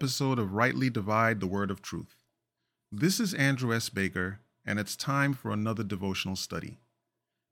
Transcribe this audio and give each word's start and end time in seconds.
Episode 0.00 0.38
of 0.38 0.54
Rightly 0.54 0.88
Divide 0.88 1.40
the 1.40 1.46
Word 1.46 1.70
of 1.70 1.82
Truth. 1.82 2.16
This 2.90 3.20
is 3.20 3.34
Andrew 3.34 3.74
S. 3.74 3.90
Baker, 3.90 4.40
and 4.64 4.78
it's 4.78 4.96
time 4.96 5.34
for 5.34 5.50
another 5.50 5.84
devotional 5.84 6.36
study. 6.36 6.78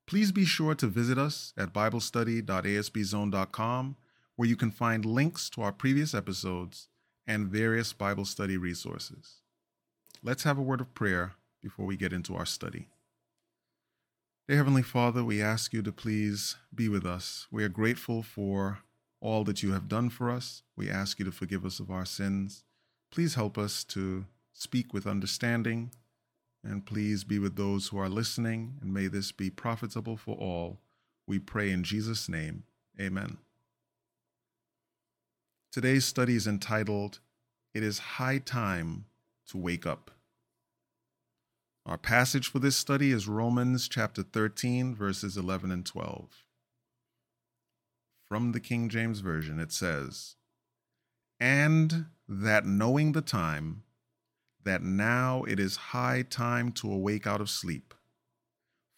Please 0.06 0.32
be 0.32 0.46
sure 0.46 0.74
to 0.76 0.86
visit 0.86 1.18
us 1.18 1.52
at 1.58 1.74
BibleStudy.asbzone.com, 1.74 3.96
where 4.36 4.48
you 4.48 4.56
can 4.56 4.70
find 4.70 5.04
links 5.04 5.50
to 5.50 5.60
our 5.60 5.72
previous 5.72 6.14
episodes 6.14 6.88
and 7.26 7.48
various 7.48 7.92
Bible 7.92 8.24
study 8.24 8.56
resources. 8.56 9.42
Let's 10.22 10.44
have 10.44 10.56
a 10.56 10.62
word 10.62 10.80
of 10.80 10.94
prayer 10.94 11.34
before 11.62 11.84
we 11.84 11.98
get 11.98 12.14
into 12.14 12.34
our 12.34 12.46
study. 12.46 12.88
Dear 14.48 14.56
Heavenly 14.56 14.80
Father, 14.80 15.22
we 15.22 15.42
ask 15.42 15.74
you 15.74 15.82
to 15.82 15.92
please 15.92 16.56
be 16.74 16.88
with 16.88 17.04
us. 17.04 17.46
We 17.50 17.62
are 17.62 17.68
grateful 17.68 18.22
for 18.22 18.78
all 19.20 19.44
that 19.44 19.62
you 19.62 19.72
have 19.72 19.88
done 19.88 20.10
for 20.10 20.30
us. 20.30 20.62
We 20.76 20.90
ask 20.90 21.18
you 21.18 21.24
to 21.24 21.32
forgive 21.32 21.64
us 21.64 21.80
of 21.80 21.90
our 21.90 22.04
sins. 22.04 22.64
Please 23.10 23.34
help 23.34 23.58
us 23.58 23.84
to 23.84 24.26
speak 24.52 24.92
with 24.92 25.06
understanding, 25.06 25.90
and 26.64 26.84
please 26.84 27.24
be 27.24 27.38
with 27.38 27.56
those 27.56 27.88
who 27.88 27.98
are 27.98 28.08
listening, 28.08 28.74
and 28.80 28.92
may 28.92 29.06
this 29.06 29.32
be 29.32 29.50
profitable 29.50 30.16
for 30.16 30.36
all. 30.36 30.78
We 31.26 31.38
pray 31.38 31.70
in 31.70 31.84
Jesus' 31.84 32.28
name. 32.28 32.64
Amen. 33.00 33.38
Today's 35.70 36.04
study 36.04 36.34
is 36.34 36.46
entitled, 36.46 37.20
It 37.74 37.82
is 37.82 37.98
High 37.98 38.38
Time 38.38 39.04
to 39.48 39.58
Wake 39.58 39.86
Up. 39.86 40.10
Our 41.86 41.98
passage 41.98 42.48
for 42.48 42.58
this 42.58 42.76
study 42.76 43.12
is 43.12 43.28
Romans 43.28 43.88
chapter 43.88 44.22
13, 44.22 44.94
verses 44.94 45.36
11 45.36 45.70
and 45.70 45.86
12. 45.86 46.44
From 48.28 48.52
the 48.52 48.60
King 48.60 48.90
James 48.90 49.20
Version, 49.20 49.58
it 49.58 49.72
says, 49.72 50.36
And 51.40 52.06
that 52.28 52.66
knowing 52.66 53.12
the 53.12 53.22
time, 53.22 53.84
that 54.64 54.82
now 54.82 55.44
it 55.44 55.58
is 55.58 55.76
high 55.76 56.22
time 56.22 56.72
to 56.72 56.92
awake 56.92 57.26
out 57.26 57.40
of 57.40 57.48
sleep, 57.48 57.94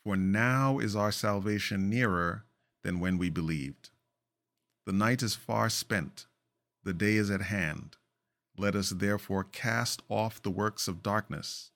for 0.02 0.16
now 0.16 0.80
is 0.80 0.96
our 0.96 1.12
salvation 1.12 1.88
nearer 1.88 2.44
than 2.82 2.98
when 2.98 3.18
we 3.18 3.30
believed. 3.30 3.90
The 4.84 4.92
night 4.92 5.22
is 5.22 5.36
far 5.36 5.68
spent, 5.68 6.26
the 6.82 6.92
day 6.92 7.14
is 7.14 7.30
at 7.30 7.42
hand. 7.42 7.98
Let 8.56 8.74
us 8.74 8.90
therefore 8.90 9.44
cast 9.44 10.02
off 10.08 10.42
the 10.42 10.50
works 10.50 10.88
of 10.88 11.04
darkness 11.04 11.70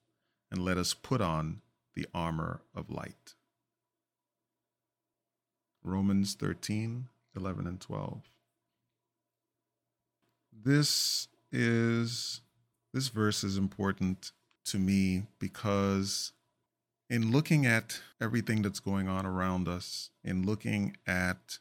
and 0.51 0.61
let 0.61 0.77
us 0.77 0.93
put 0.93 1.21
on 1.21 1.61
the 1.95 2.07
armor 2.13 2.63
of 2.75 2.91
light. 2.91 3.35
Romans 5.85 6.35
13, 6.35 7.09
11, 7.37 7.67
and 7.67 7.81
12. 7.81 8.23
This 10.53 11.29
is 11.53 12.41
this 12.93 13.09
verse 13.09 13.43
is 13.43 13.57
important 13.57 14.33
to 14.67 14.79
me 14.79 15.25
because 15.39 16.33
in 17.11 17.33
looking 17.33 17.67
at 17.67 18.01
everything 18.21 18.63
that's 18.63 18.81
going 18.81 19.09
on 19.09 19.27
around 19.27 19.69
us, 19.69 20.11
in 20.23 20.47
looking 20.47 20.97
at 21.07 21.59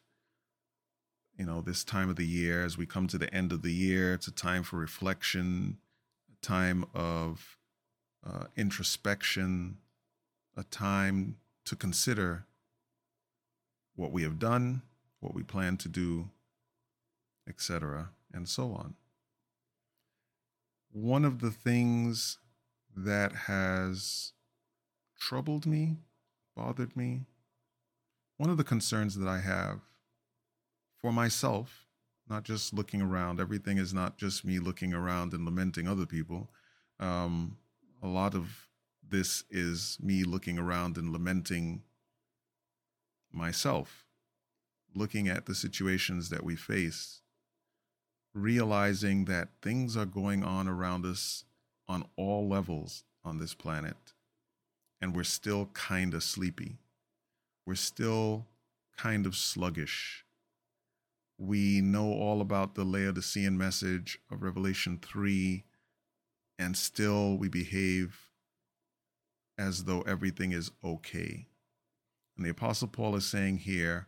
you 1.38 1.46
know 1.46 1.62
this 1.62 1.84
time 1.84 2.10
of 2.10 2.16
the 2.16 2.26
year 2.26 2.64
as 2.64 2.78
we 2.78 2.86
come 2.86 3.08
to 3.08 3.18
the 3.18 3.34
end 3.34 3.52
of 3.52 3.62
the 3.62 3.74
year, 3.74 4.14
it's 4.14 4.28
a 4.28 4.32
time 4.32 4.64
for 4.64 4.78
reflection, 4.78 5.78
a 6.32 6.46
time 6.46 6.86
of 6.94 7.58
uh, 8.26 8.46
introspection, 8.56 9.78
a 10.56 10.64
time 10.64 11.38
to 11.66 11.76
consider 11.76 12.46
what 13.96 14.12
we 14.12 14.24
have 14.24 14.40
done, 14.40 14.82
what 15.24 15.34
we 15.34 15.44
plan 15.44 15.78
to 15.78 15.90
do, 15.90 16.30
etc., 17.48 18.10
and 18.34 18.48
so 18.48 18.74
on. 18.74 18.96
One 20.92 21.26
of 21.26 21.40
the 21.40 21.52
things 21.52 22.38
that 22.96 23.34
has 23.34 24.34
troubled 25.20 25.66
me, 25.66 25.98
bothered 26.56 26.96
me, 26.96 27.22
one 28.38 28.50
of 28.50 28.58
the 28.58 28.64
concerns 28.64 29.16
that 29.16 29.28
I 29.28 29.40
have 29.40 29.80
for 31.00 31.12
myself, 31.12 31.88
not 32.30 32.44
just 32.44 32.74
looking 32.74 33.02
around, 33.02 33.40
everything 33.40 33.78
is 33.78 33.94
not 33.94 34.18
just 34.18 34.46
me 34.46 34.60
looking 34.60 34.94
around 34.94 35.34
and 35.34 35.46
lamenting 35.46 35.88
other 35.88 36.06
people. 36.06 36.50
Um, 37.00 37.58
a 38.02 38.08
lot 38.08 38.36
of 38.36 38.68
this 39.08 39.44
is 39.50 39.98
me 40.02 40.24
looking 40.24 40.58
around 40.58 40.98
and 40.98 41.12
lamenting 41.12 41.84
myself, 43.32 44.03
looking 44.96 45.28
at 45.28 45.46
the 45.46 45.56
situations 45.56 46.30
that 46.30 46.44
we 46.44 46.56
face, 46.56 47.22
realizing 48.34 49.26
that 49.26 49.50
things 49.62 49.96
are 49.96 50.06
going 50.06 50.44
on 50.44 50.68
around 50.68 51.06
us 51.06 51.46
on 51.88 52.06
all 52.16 52.48
levels 52.48 53.04
on 53.24 53.40
this 53.40 53.54
planet, 53.54 54.14
and 55.02 55.16
we're 55.16 55.24
still 55.24 55.68
kind 55.74 56.14
of 56.14 56.24
sleepy. 56.24 56.78
We're 57.66 57.76
still 57.76 58.48
kind 58.98 59.26
of 59.26 59.36
sluggish. 59.36 60.26
We 61.38 61.82
know 61.82 62.12
all 62.12 62.42
about 62.42 62.76
the 62.76 62.84
Laodicean 62.84 63.58
message 63.58 64.20
of 64.32 64.44
Revelation 64.44 65.00
3 65.02 65.64
and 66.60 66.78
still 66.78 67.38
we 67.38 67.50
behave 67.50 68.30
as 69.58 69.86
though 69.86 70.02
everything 70.02 70.52
is 70.52 70.72
okay. 70.84 71.48
And 72.38 72.46
the 72.46 72.52
Apostle 72.52 72.88
Paul 72.88 73.16
is 73.16 73.26
saying 73.26 73.60
here, 73.60 74.08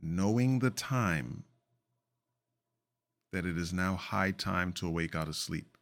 knowing 0.00 0.58
the 0.58 0.70
time, 0.70 1.44
that 3.32 3.46
it 3.46 3.58
is 3.58 3.72
now 3.72 3.96
high 3.96 4.30
time 4.30 4.72
to 4.72 4.86
awake 4.86 5.14
out 5.14 5.28
of 5.28 5.36
sleep. 5.36 5.76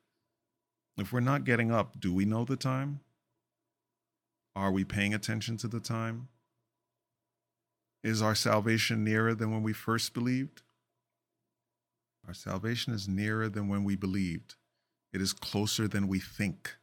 If 0.99 1.13
we're 1.13 1.21
not 1.21 1.45
getting 1.45 1.71
up, 1.71 2.01
do 2.01 2.13
we 2.13 2.25
know 2.25 2.45
the 2.45 2.57
time? 2.57 3.01
Are 4.55 4.71
we 4.71 4.85
paying 4.85 5.15
attention 5.15 5.57
to 5.59 5.69
the 5.69 5.81
time? 5.81 6.29
Is 8.05 8.21
our 8.21 8.35
salvation 8.35 9.05
nearer 9.05 9.35
than 9.35 9.51
when 9.51 9.63
we 9.63 9.73
first 9.73 10.13
believed? 10.13 10.63
Our 12.27 12.35
salvation 12.35 12.93
is 12.93 13.09
nearer 13.09 13.49
than 13.49 13.69
when 13.69 13.85
we 13.85 13.97
believed. 13.97 14.57
It 15.13 15.21
is 15.21 15.33
closer 15.33 15.89
than 15.89 16.09
we 16.09 16.19
think. 16.19 16.77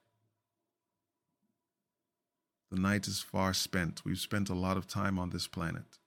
The 2.71 2.79
night 2.79 3.07
is 3.07 3.21
far 3.21 3.53
spent. 3.53 4.05
We've 4.05 4.19
spent 4.19 4.49
a 4.49 4.55
lot 4.55 4.77
of 4.77 4.87
time 4.87 5.17
on 5.17 5.29
this 5.29 5.47
planet. 5.47 5.98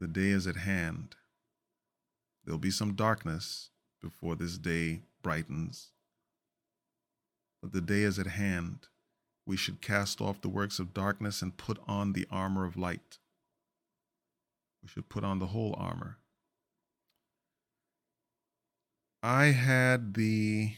The 0.00 0.06
day 0.06 0.28
is 0.28 0.46
at 0.46 0.56
hand. 0.56 1.16
There'll 2.44 2.58
be 2.58 2.70
some 2.70 2.94
darkness 2.94 3.70
before 4.00 4.36
this 4.36 4.56
day 4.56 5.02
brightens. 5.22 5.90
But 7.60 7.72
the 7.72 7.80
day 7.80 8.02
is 8.02 8.18
at 8.18 8.28
hand. 8.28 8.86
We 9.44 9.56
should 9.56 9.80
cast 9.80 10.20
off 10.20 10.40
the 10.40 10.48
works 10.48 10.78
of 10.78 10.94
darkness 10.94 11.42
and 11.42 11.56
put 11.56 11.78
on 11.88 12.12
the 12.12 12.26
armor 12.30 12.64
of 12.64 12.76
light. 12.76 13.18
We 14.82 14.88
should 14.88 15.08
put 15.08 15.24
on 15.24 15.40
the 15.40 15.46
whole 15.46 15.74
armor. 15.76 16.18
I 19.20 19.46
had 19.46 20.14
the 20.14 20.74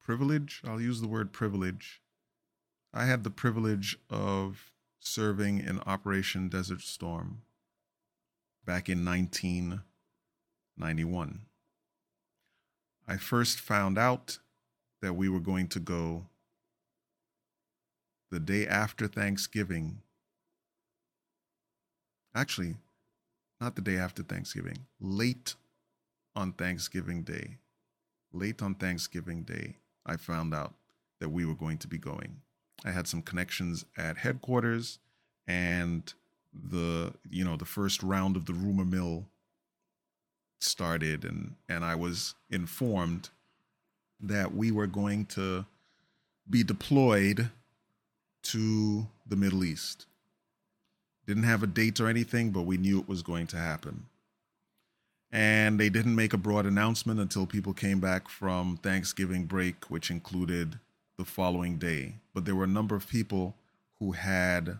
privilege, 0.00 0.62
I'll 0.64 0.80
use 0.80 1.00
the 1.00 1.08
word 1.08 1.32
privilege. 1.32 2.00
I 2.92 3.06
had 3.06 3.24
the 3.24 3.30
privilege 3.30 3.98
of 4.08 4.70
serving 5.00 5.58
in 5.58 5.80
Operation 5.80 6.48
Desert 6.48 6.82
Storm 6.82 7.42
back 8.64 8.88
in 8.88 9.04
1991. 9.04 11.40
I 13.06 13.16
first 13.16 13.60
found 13.60 13.98
out 13.98 14.38
that 15.02 15.14
we 15.14 15.28
were 15.28 15.40
going 15.40 15.68
to 15.68 15.78
go 15.78 16.26
the 18.30 18.40
day 18.40 18.66
after 18.66 19.06
Thanksgiving. 19.06 19.98
Actually, 22.34 22.76
not 23.60 23.76
the 23.76 23.82
day 23.82 23.96
after 23.96 24.22
Thanksgiving, 24.22 24.86
late 25.00 25.54
on 26.34 26.52
Thanksgiving 26.52 27.22
Day. 27.22 27.58
Late 28.32 28.62
on 28.62 28.74
Thanksgiving 28.74 29.42
Day. 29.42 29.76
I 30.04 30.16
found 30.16 30.52
out 30.52 30.74
that 31.20 31.28
we 31.28 31.44
were 31.44 31.54
going 31.54 31.78
to 31.78 31.88
be 31.88 31.98
going. 31.98 32.40
I 32.84 32.90
had 32.90 33.06
some 33.06 33.22
connections 33.22 33.84
at 33.96 34.18
headquarters 34.18 34.98
and 35.46 36.12
the 36.70 37.12
you 37.28 37.44
know 37.44 37.56
the 37.56 37.64
first 37.64 38.02
round 38.02 38.36
of 38.36 38.46
the 38.46 38.52
rumor 38.52 38.84
mill 38.84 39.24
started 40.60 41.24
and 41.24 41.54
and 41.68 41.84
I 41.84 41.94
was 41.94 42.34
informed 42.50 43.30
that 44.20 44.54
we 44.54 44.70
were 44.70 44.86
going 44.86 45.26
to 45.26 45.66
be 46.48 46.62
deployed 46.62 47.50
to 48.42 49.06
the 49.26 49.36
Middle 49.36 49.64
East. 49.64 50.06
Didn't 51.26 51.44
have 51.44 51.62
a 51.62 51.66
date 51.66 52.00
or 52.00 52.08
anything, 52.08 52.50
but 52.50 52.62
we 52.62 52.76
knew 52.76 53.00
it 53.00 53.08
was 53.08 53.22
going 53.22 53.46
to 53.48 53.56
happen. 53.56 54.06
And 55.32 55.80
they 55.80 55.88
didn't 55.88 56.14
make 56.14 56.32
a 56.32 56.38
broad 56.38 56.66
announcement 56.66 57.18
until 57.18 57.46
people 57.46 57.72
came 57.72 57.98
back 57.98 58.28
from 58.28 58.76
Thanksgiving 58.76 59.46
break, 59.46 59.90
which 59.90 60.10
included 60.10 60.78
the 61.16 61.24
following 61.24 61.78
day. 61.78 62.16
But 62.34 62.44
there 62.44 62.54
were 62.54 62.64
a 62.64 62.68
number 62.68 62.94
of 62.94 63.08
people 63.08 63.54
who 63.98 64.12
had 64.12 64.78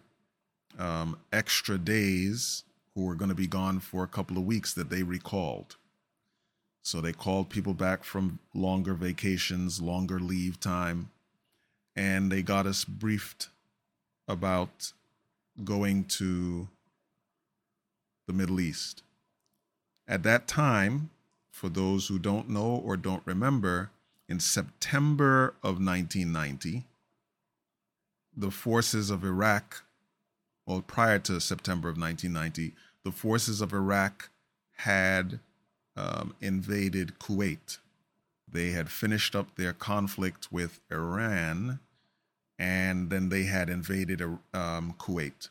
um, 0.79 1.17
extra 1.33 1.79
days 1.79 2.65
who 2.95 3.05
were 3.05 3.15
going 3.15 3.29
to 3.29 3.35
be 3.35 3.47
gone 3.47 3.81
for 3.81 4.03
a 4.03 4.09
couple 4.09 4.37
of 4.37 4.45
weeks 4.45 4.73
that 4.75 4.91
they 4.91 5.03
recalled. 5.03 5.77
So 6.83 7.01
they 7.01 7.13
called 7.13 7.49
people 7.49 7.75
back 7.75 8.05
from 8.05 8.39
longer 8.55 8.95
vacations, 8.95 9.81
longer 9.81 10.21
leave 10.21 10.61
time, 10.61 11.11
and 11.97 12.31
they 12.31 12.43
got 12.43 12.67
us 12.67 12.85
briefed 12.85 13.49
about 14.29 14.93
going 15.63 16.05
to 16.05 16.69
the 18.27 18.33
Middle 18.33 18.61
East. 18.61 19.03
At 20.07 20.23
that 20.25 20.47
time, 20.47 21.11
for 21.51 21.69
those 21.69 22.09
who 22.09 22.19
don't 22.19 22.49
know 22.49 22.83
or 22.85 22.97
don't 22.97 23.23
remember, 23.25 23.91
in 24.29 24.41
September 24.41 25.55
of 25.63 25.81
1990, 25.81 26.85
the 28.37 28.51
forces 28.51 29.11
of 29.11 29.25
Iraq, 29.25 29.84
well, 30.67 30.83
prior 30.83 31.19
to 31.21 31.41
September 31.41 31.89
of 31.89 31.99
1990, 31.99 32.75
the 33.05 33.13
forces 33.13 33.61
of 33.61 33.73
Iraq 33.73 34.31
had 34.77 35.41
um, 35.97 36.35
invaded 36.41 37.19
Kuwait. 37.19 37.79
They 38.51 38.71
had 38.71 38.91
finished 38.91 39.37
up 39.37 39.57
their 39.57 39.73
conflict 39.73 40.49
with 40.51 40.81
Iran, 40.91 41.81
and 42.59 43.11
then 43.11 43.29
they 43.29 43.45
had 43.45 43.69
invaded 43.69 44.23
um, 44.23 44.95
Kuwait. 44.99 45.49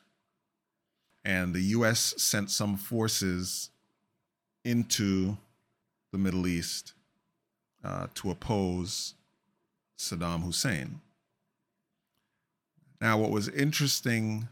And 1.24 1.54
the 1.54 1.62
U.S. 1.62 2.16
sent 2.18 2.50
some 2.50 2.76
forces 2.76 3.70
into 4.66 5.38
the 6.12 6.18
Middle 6.18 6.48
East 6.48 6.94
uh, 7.84 8.08
to 8.16 8.32
oppose 8.32 9.14
Saddam 9.98 10.44
Hussein. 10.44 11.02
Now, 13.00 13.18
what 13.18 13.32
was 13.32 13.50
interesting 13.50 14.48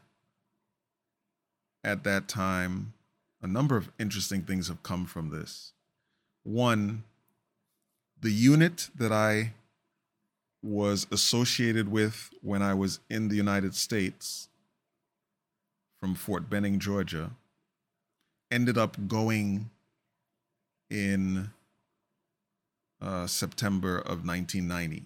at 1.83 2.03
that 2.03 2.27
time, 2.27 2.93
a 3.41 3.47
number 3.47 3.75
of 3.77 3.91
interesting 3.99 4.43
things 4.43 4.67
have 4.67 4.83
come 4.83 5.05
from 5.05 5.29
this. 5.29 5.73
One, 6.43 7.03
the 8.19 8.31
unit 8.31 8.89
that 8.95 9.11
I 9.11 9.53
was 10.63 11.07
associated 11.11 11.89
with 11.89 12.29
when 12.41 12.61
I 12.61 12.73
was 12.73 12.99
in 13.09 13.29
the 13.29 13.35
United 13.35 13.73
States 13.73 14.47
from 15.99 16.13
Fort 16.13 16.49
Benning, 16.49 16.79
Georgia, 16.79 17.31
ended 18.51 18.77
up 18.77 19.07
going 19.07 19.69
in 20.89 21.49
uh, 23.01 23.25
September 23.25 23.97
of 23.97 24.25
1990. 24.25 25.05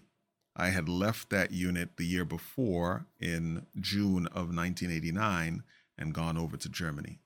I 0.57 0.69
had 0.69 0.89
left 0.89 1.30
that 1.30 1.51
unit 1.51 1.98
the 1.98 2.06
year 2.06 2.25
before 2.25 3.06
in 3.19 3.66
June 3.80 4.27
of 4.27 4.56
1989 4.56 5.63
and 5.97 6.13
gone 6.13 6.38
over 6.38 6.57
to 6.57 6.69
Germany. 6.69 7.19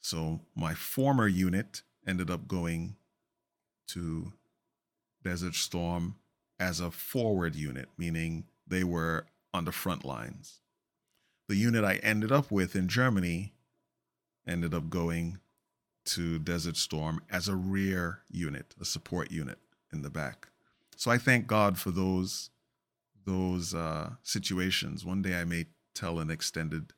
So 0.00 0.40
my 0.54 0.74
former 0.74 1.26
unit 1.26 1.82
ended 2.06 2.30
up 2.30 2.48
going 2.48 2.96
to 3.88 4.32
Desert 5.22 5.54
Storm 5.54 6.16
as 6.60 6.80
a 6.80 6.90
forward 6.90 7.54
unit, 7.54 7.88
meaning 7.96 8.44
they 8.66 8.84
were 8.84 9.26
on 9.52 9.64
the 9.64 9.72
front 9.72 10.04
lines. 10.04 10.60
The 11.48 11.56
unit 11.56 11.84
I 11.84 11.96
ended 11.96 12.30
up 12.30 12.50
with 12.50 12.76
in 12.76 12.88
Germany 12.88 13.54
ended 14.46 14.74
up 14.74 14.90
going 14.90 15.38
to 16.06 16.38
Desert 16.38 16.76
Storm 16.76 17.20
as 17.30 17.48
a 17.48 17.56
rear 17.56 18.20
unit, 18.30 18.74
a 18.80 18.84
support 18.84 19.30
unit 19.30 19.58
in 19.92 20.02
the 20.02 20.10
back. 20.10 20.48
So 20.96 21.10
I 21.10 21.18
thank 21.18 21.46
God 21.46 21.78
for 21.78 21.90
those 21.90 22.50
those 23.24 23.74
uh, 23.74 24.12
situations. 24.22 25.04
One 25.04 25.20
day 25.20 25.38
I 25.38 25.44
may 25.44 25.66
tell 25.94 26.18
an 26.18 26.30
extended, 26.30 26.94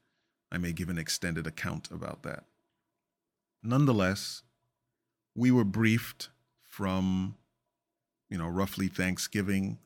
I 0.53 0.59
may 0.59 0.73
give 0.73 0.89
an 0.89 0.99
extended 0.99 1.47
account 1.47 1.91
about 1.91 2.23
that. 2.23 2.45
Nonetheless, 3.63 4.43
we 5.35 5.51
were 5.51 5.65
briefed 5.65 6.31
from 6.63 7.37
you 8.31 8.39
know, 8.39 8.49
roughly 8.49 8.87
Thanksgiving 8.87 9.79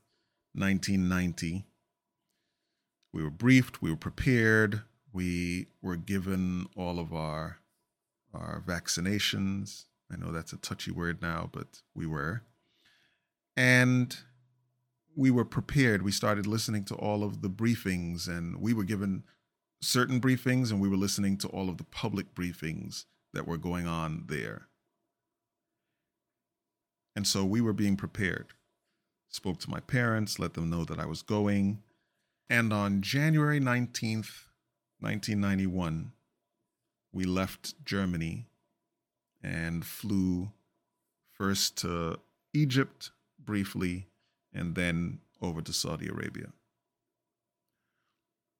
1990. 0.54 1.64
We 3.12 3.22
were 3.22 3.30
briefed, 3.30 3.80
we 3.80 3.90
were 3.90 3.96
prepared, 3.96 4.82
we 5.12 5.66
were 5.82 5.96
given 5.96 6.66
all 6.76 7.00
of 7.00 7.12
our 7.12 7.58
our 8.34 8.62
vaccinations. 8.66 9.84
I 10.12 10.16
know 10.16 10.32
that's 10.32 10.52
a 10.52 10.56
touchy 10.56 10.90
word 10.90 11.22
now, 11.22 11.48
but 11.52 11.82
we 11.94 12.04
were. 12.04 12.42
And 13.56 14.16
we 15.14 15.30
were 15.30 15.44
prepared. 15.44 16.02
We 16.02 16.10
started 16.10 16.46
listening 16.46 16.84
to 16.86 16.96
all 16.96 17.22
of 17.22 17.42
the 17.42 17.48
briefings, 17.48 18.26
and 18.26 18.60
we 18.60 18.72
were 18.74 18.82
given 18.82 19.22
certain 19.84 20.20
briefings, 20.20 20.70
and 20.70 20.80
we 20.80 20.88
were 20.88 20.96
listening 20.96 21.36
to 21.38 21.48
all 21.48 21.68
of 21.68 21.78
the 21.78 21.84
public 21.84 22.34
briefings 22.34 23.04
that 23.32 23.46
were 23.46 23.56
going 23.56 23.86
on 23.86 24.24
there. 24.28 24.68
And 27.16 27.26
so 27.26 27.44
we 27.44 27.60
were 27.60 27.72
being 27.72 27.96
prepared. 27.96 28.54
Spoke 29.28 29.58
to 29.60 29.70
my 29.70 29.80
parents, 29.80 30.38
let 30.38 30.54
them 30.54 30.70
know 30.70 30.84
that 30.84 30.98
I 30.98 31.06
was 31.06 31.22
going. 31.22 31.82
And 32.48 32.72
on 32.72 33.02
January 33.02 33.60
19th, 33.60 34.46
1991, 35.00 36.12
we 37.12 37.24
left 37.24 37.84
Germany 37.84 38.46
and 39.42 39.84
flew 39.84 40.50
first 41.32 41.76
to 41.78 42.18
Egypt 42.52 43.10
briefly 43.38 44.08
and 44.52 44.74
then 44.74 45.18
over 45.42 45.60
to 45.62 45.72
Saudi 45.72 46.08
Arabia. 46.08 46.52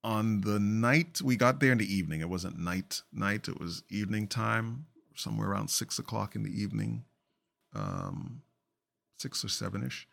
On 0.05 0.43
the 0.43 0.61
night 0.61 1.21
we 1.23 1.35
got 1.35 1.59
there 1.59 1.73
in 1.73 1.79
the 1.79 1.93
evening, 1.93 2.21
it 2.21 2.29
wasn't 2.29 2.59
night 2.59 3.03
night, 3.13 3.49
it 3.49 3.59
was 3.59 3.83
evening 3.89 4.29
time, 4.29 4.87
somewhere 5.17 5.49
around 5.49 5.69
six 5.69 5.99
o'clock 5.99 6.37
in 6.37 6.45
the 6.45 6.63
evening 6.63 7.05
um, 7.75 8.43
six 9.19 9.45
or 9.45 9.49
seven 9.49 9.85
ish. 9.85 10.07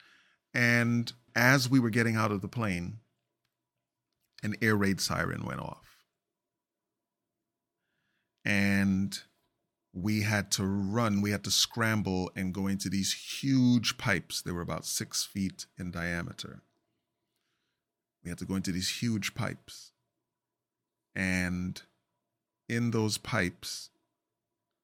And 0.54 1.12
as 1.36 1.70
we 1.70 1.80
were 1.80 1.90
getting 1.90 2.16
out 2.16 2.32
of 2.32 2.42
the 2.42 2.48
plane, 2.48 3.00
an 4.44 4.56
air 4.62 4.76
raid 4.76 5.00
siren 5.00 5.46
went 5.46 5.60
off. 5.60 5.98
And 8.44 9.18
we 9.94 10.22
had 10.22 10.52
to 10.52 10.66
run, 10.66 11.22
we 11.22 11.32
had 11.32 11.44
to 11.44 11.52
scramble 11.52 12.32
and 12.36 12.54
go 12.54 12.68
into 12.68 12.90
these 12.90 13.14
huge 13.14 13.98
pipes. 13.98 14.42
They 14.42 14.52
were 14.52 14.62
about 14.62 14.86
six 14.86 15.24
feet 15.24 15.68
in 15.78 15.92
diameter. 15.92 16.64
We 18.24 18.30
had 18.30 18.38
to 18.40 18.46
go 18.46 18.56
into 18.56 18.72
these 18.72 19.02
huge 19.02 19.34
pipes. 19.34 19.92
And 21.16 21.82
in 22.70 22.92
those 22.92 23.18
pipes, 23.18 23.90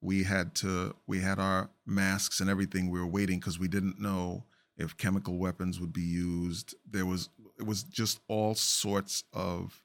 we 0.02 0.24
had 0.24 0.54
to 0.56 0.96
we 1.08 1.20
had 1.20 1.40
our 1.40 1.70
masks 1.86 2.40
and 2.40 2.50
everything 2.50 2.90
we 2.90 3.00
were 3.00 3.08
waiting 3.08 3.40
because 3.40 3.60
we 3.60 3.68
didn't 3.68 4.00
know 4.00 4.44
if 4.78 4.98
chemical 4.98 5.38
weapons 5.38 5.80
would 5.80 5.94
be 5.94 6.02
used 6.02 6.76
there 6.90 7.06
was 7.06 7.30
it 7.58 7.66
was 7.66 7.84
just 7.84 8.20
all 8.28 8.54
sorts 8.54 9.24
of 9.34 9.82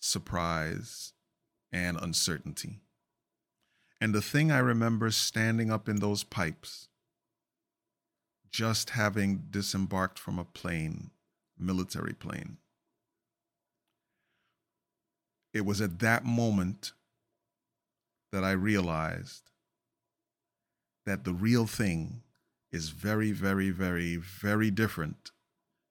surprise 0.00 1.12
and 1.72 1.96
uncertainty 2.00 2.80
and 4.00 4.14
the 4.14 4.22
thing 4.22 4.50
i 4.50 4.58
remember 4.58 5.10
standing 5.10 5.70
up 5.70 5.88
in 5.88 6.00
those 6.00 6.24
pipes 6.24 6.88
just 8.50 8.90
having 8.90 9.44
disembarked 9.50 10.18
from 10.18 10.38
a 10.38 10.44
plane 10.44 11.10
military 11.58 12.14
plane 12.14 12.56
it 15.56 15.64
was 15.64 15.80
at 15.80 16.00
that 16.00 16.24
moment 16.24 16.92
that 18.30 18.44
I 18.44 18.52
realized 18.52 19.50
that 21.06 21.24
the 21.24 21.32
real 21.32 21.66
thing 21.66 22.22
is 22.70 22.90
very, 22.90 23.32
very, 23.32 23.70
very, 23.70 24.16
very 24.16 24.70
different 24.70 25.30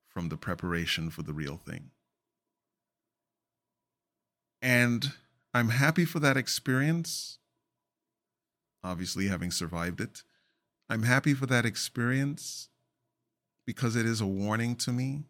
from 0.08 0.30
the 0.30 0.38
preparation 0.38 1.10
for 1.10 1.24
the 1.24 1.34
real 1.34 1.58
thing. 1.58 1.90
And 4.62 5.14
I'm 5.54 5.70
happy 5.70 6.06
for 6.06 6.20
that 6.20 6.38
experience, 6.38 7.40
obviously, 8.84 9.28
having 9.28 9.52
survived 9.52 10.00
it. 10.00 10.22
I'm 10.90 11.04
happy 11.04 11.34
for 11.34 11.48
that 11.48 11.66
experience 11.66 12.70
because 13.66 13.96
it 13.96 14.06
is 14.06 14.22
a 14.22 14.28
warning 14.28 14.76
to 14.76 14.92
me. 14.92 15.24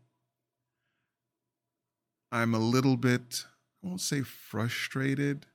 I'm 2.31 2.53
a 2.53 2.59
little 2.59 2.97
bit, 2.97 3.45
I 3.85 3.87
won't 3.87 4.01
say 4.01 4.21
frustrated, 4.21 5.45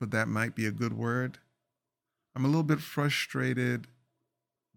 but 0.00 0.10
that 0.10 0.26
might 0.26 0.56
be 0.56 0.66
a 0.66 0.72
good 0.72 0.92
word. 0.92 1.38
I'm 2.34 2.44
a 2.44 2.48
little 2.48 2.64
bit 2.64 2.80
frustrated 2.80 3.86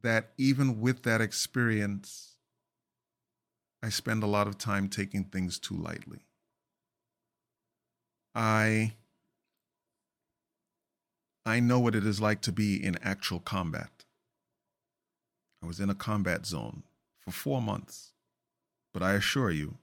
that 0.03 0.33
even 0.37 0.79
with 0.79 1.01
that 1.03 1.21
experience, 1.21 2.35
I 3.81 3.89
spend 3.89 4.21
a 4.21 4.27
lot 4.27 4.47
of 4.47 4.59
time 4.59 4.89
taking 4.89 5.23
things 5.23 5.57
too 5.57 5.75
lightly. 5.75 6.19
I 8.35 8.93
I 11.43 11.59
know 11.59 11.79
what 11.79 11.95
it 11.95 12.05
is 12.05 12.21
like 12.21 12.41
to 12.41 12.51
be 12.51 12.75
in 12.81 12.99
actual 13.01 13.39
combat. 13.39 14.05
I 15.63 15.65
was 15.65 15.79
in 15.79 15.89
a 15.89 15.95
combat 15.95 16.45
zone 16.45 16.83
for 17.19 17.31
4 17.31 17.59
months. 17.59 18.13
But 18.93 19.01
I 19.01 19.13
assure 19.13 19.49
you 19.49 19.77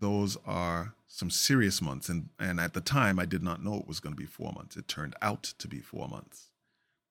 those 0.00 0.36
are 0.44 0.94
some 1.06 1.30
serious 1.30 1.80
months 1.80 2.08
and 2.08 2.28
and 2.38 2.58
at 2.58 2.74
the 2.74 2.80
time 2.80 3.18
I 3.18 3.26
did 3.26 3.42
not 3.42 3.62
know 3.62 3.74
it 3.74 3.88
was 3.88 4.00
going 4.00 4.14
to 4.14 4.20
be 4.20 4.26
4 4.26 4.52
months. 4.52 4.76
It 4.76 4.88
turned 4.88 5.14
out 5.22 5.42
to 5.58 5.68
be 5.68 5.80
4 5.80 6.08
months. 6.08 6.50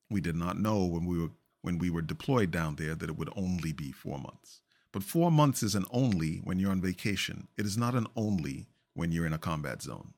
We 0.10 0.22
did 0.22 0.36
not 0.36 0.60
know 0.60 0.86
when 0.86 1.06
we 1.06 1.20
were 1.20 1.32
when 1.62 1.78
we 1.78 1.90
were 1.90 2.02
deployed 2.02 2.52
down 2.52 2.76
there 2.76 2.96
that 2.96 3.10
it 3.10 3.18
would 3.18 3.34
only 3.36 3.74
be 3.74 3.92
4 3.92 4.18
months. 4.20 4.62
But 4.92 5.04
4 5.04 5.32
months 5.32 5.62
is 5.62 5.76
an 5.76 5.86
only 5.92 6.38
when 6.44 6.60
you're 6.60 6.72
on 6.72 6.82
vacation. 6.82 7.48
It 7.58 7.66
is 7.66 7.78
not 7.78 7.96
an 7.96 8.08
only 8.16 8.68
when 8.94 9.12
you're 9.12 9.28
in 9.28 9.34
a 9.34 9.38
combat 9.38 9.82
zone. 9.82 10.14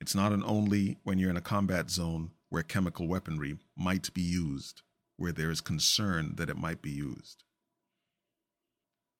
It's 0.00 0.14
not 0.14 0.32
an 0.32 0.42
only 0.44 0.98
when 1.04 1.18
you're 1.18 1.30
in 1.30 1.36
a 1.36 1.40
combat 1.40 1.90
zone 1.90 2.32
where 2.50 2.62
chemical 2.62 3.08
weaponry 3.08 3.58
might 3.76 4.12
be 4.12 4.22
used, 4.22 4.82
where 5.16 5.32
there 5.32 5.50
is 5.50 5.60
concern 5.60 6.34
that 6.36 6.50
it 6.50 6.58
might 6.58 6.82
be 6.82 6.90
used. 6.90 7.44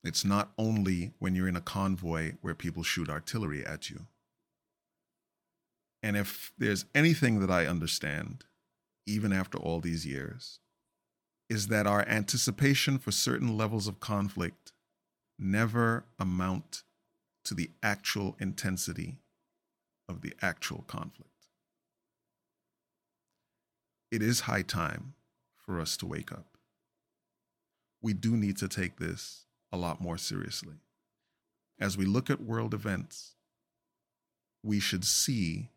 It's 0.05 0.25
not 0.25 0.53
only 0.59 1.15
when 1.19 1.35
you're 1.35 1.49
in 1.49 1.57
a 1.57 1.63
convoy 1.63 2.35
where 2.43 2.55
people 2.55 2.83
shoot 2.83 3.09
artillery 3.09 3.65
at 3.65 3.89
you. 3.89 4.07
And 6.03 6.15
if 6.15 6.53
there's 6.59 6.85
anything 6.95 7.41
that 7.41 7.51
I 7.51 7.67
understand, 7.67 8.45
even 9.07 9.33
after 9.33 9.57
all 9.57 9.81
these 9.81 10.05
years, 10.05 10.61
is 11.49 11.69
that 11.69 11.87
our 11.87 12.07
anticipation 12.07 12.99
for 12.99 13.11
certain 13.11 13.57
levels 13.57 13.89
of 13.89 14.01
conflict 14.01 14.73
never 15.39 16.05
amount 16.19 16.83
to 17.47 17.55
the 17.55 17.71
actual 17.83 18.37
intensity 18.39 19.21
of 20.07 20.21
the 20.21 20.35
actual 20.43 20.85
conflict. 20.87 21.31
It 24.11 24.23
is 24.23 24.41
high 24.41 24.63
time 24.63 25.15
for 25.57 25.81
us 25.81 25.97
to 25.99 26.07
wake 26.07 26.31
up. 26.31 26.59
We 28.03 28.13
do 28.13 28.37
need 28.37 28.59
to 28.59 28.69
take 28.69 28.99
this 28.99 29.47
a 29.75 29.77
lot 29.77 30.01
more 30.01 30.17
seriously. 30.17 30.77
As 31.81 31.99
we 31.99 32.07
look 32.07 32.31
at 32.31 32.41
world 32.41 32.73
events, 32.73 33.35
we 34.63 34.79
should 34.79 35.05
see 35.05 35.71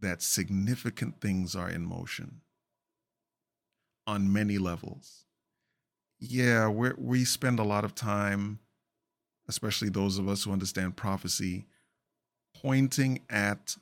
that 0.00 0.22
significant 0.22 1.20
things 1.20 1.54
are 1.54 1.68
in 1.68 1.84
motion 1.84 2.40
on 4.06 4.32
many 4.32 4.56
levels. 4.56 5.26
Yeah, 6.18 6.68
we 6.68 6.90
we 6.96 7.24
spend 7.24 7.58
a 7.58 7.64
lot 7.64 7.84
of 7.84 7.94
time, 7.94 8.58
especially 9.48 9.90
those 9.90 10.18
of 10.18 10.28
us 10.28 10.44
who 10.44 10.52
understand 10.52 10.96
prophecy, 10.96 11.66
pointing 12.54 13.20
at, 13.28 13.76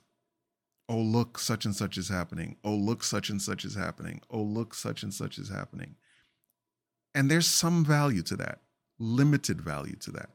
oh, 0.89 0.99
look, 0.99 1.39
such 1.39 1.63
and 1.65 1.75
such 1.75 1.97
is 1.97 2.09
happening. 2.09 2.57
Oh, 2.63 2.75
look, 2.75 3.03
such 3.03 3.29
and 3.29 3.41
such 3.41 3.63
is 3.63 3.75
happening. 3.75 4.21
Oh, 4.29 4.41
look, 4.41 4.73
such 4.73 5.01
and 5.03 5.13
such 5.13 5.37
is 5.37 5.49
happening. 5.49 5.95
And 7.15 7.31
there's 7.31 7.47
some 7.47 7.83
value 7.83 8.21
to 8.23 8.35
that, 8.37 8.59
limited 8.99 9.61
value 9.61 9.95
to 9.95 10.11
that. 10.11 10.29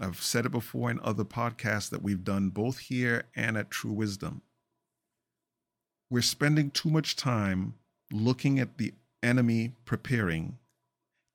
I've 0.00 0.22
said 0.22 0.46
it 0.46 0.52
before 0.52 0.90
in 0.90 1.00
other 1.02 1.24
podcasts 1.24 1.90
that 1.90 2.02
we've 2.02 2.24
done 2.24 2.48
both 2.48 2.78
here 2.78 3.24
and 3.36 3.58
at 3.58 3.70
True 3.70 3.92
Wisdom. 3.92 4.42
We're 6.08 6.22
spending 6.22 6.70
too 6.70 6.90
much 6.90 7.16
time 7.16 7.74
looking 8.10 8.58
at 8.58 8.78
the 8.78 8.94
enemy 9.22 9.72
preparing 9.84 10.58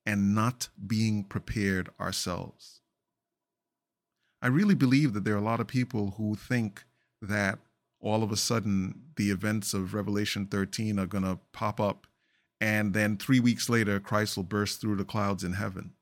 and 0.06 0.34
not 0.34 0.70
being 0.86 1.24
prepared 1.24 1.90
ourselves. 2.00 2.82
I 4.42 4.48
really 4.48 4.76
believe 4.76 5.14
that 5.14 5.24
there 5.24 5.34
are 5.36 5.40
a 5.40 5.42
lot 5.42 5.60
of 5.60 5.68
people 5.68 6.16
who 6.18 6.36
think 6.36 6.86
that 7.22 7.60
all 8.00 8.24
of 8.24 8.32
a 8.32 8.38
sudden 8.38 9.02
the 9.16 9.32
events 9.32 9.74
of 9.74 9.94
Revelation 9.94 10.46
13 10.46 11.00
are 11.00 11.08
going 11.08 11.24
to 11.24 11.40
pop 11.52 11.80
up 11.80 12.06
and 12.62 12.94
then 12.94 13.18
three 13.18 13.40
weeks 13.40 13.70
later 13.70 14.00
Christ 14.00 14.38
will 14.38 14.44
burst 14.44 14.80
through 14.80 14.96
the 14.96 15.06
clouds 15.06 15.44
in 15.44 15.54
heaven. 15.54 15.94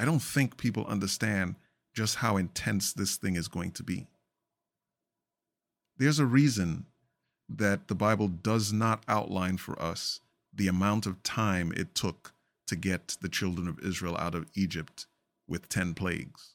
I 0.00 0.06
don't 0.06 0.22
think 0.22 0.56
people 0.56 0.86
understand 0.86 1.56
just 1.92 2.16
how 2.16 2.38
intense 2.38 2.94
this 2.94 3.16
thing 3.16 3.36
is 3.36 3.48
going 3.48 3.72
to 3.72 3.82
be. 3.82 4.06
There's 5.98 6.18
a 6.18 6.24
reason 6.24 6.86
that 7.50 7.88
the 7.88 7.94
Bible 7.94 8.28
does 8.28 8.72
not 8.72 9.02
outline 9.06 9.58
for 9.58 9.80
us 9.80 10.20
the 10.54 10.68
amount 10.68 11.04
of 11.04 11.22
time 11.22 11.70
it 11.76 11.94
took 11.94 12.32
to 12.68 12.76
get 12.76 13.18
the 13.20 13.28
children 13.28 13.68
of 13.68 13.78
Israel 13.80 14.16
out 14.16 14.34
of 14.34 14.46
Egypt 14.54 15.04
with 15.46 15.68
10 15.68 15.92
plagues. 15.92 16.54